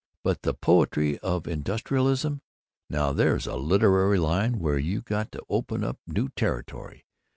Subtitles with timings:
[0.23, 2.41] But the poetry of industrialism,
[2.89, 7.05] now there's a literary line where you got to open up new territory.